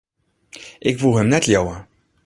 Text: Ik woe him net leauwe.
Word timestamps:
Ik 0.89 0.95
woe 0.99 1.17
him 1.17 1.27
net 1.31 1.45
leauwe. 1.49 1.75